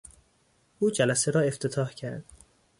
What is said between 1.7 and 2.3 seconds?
کرد.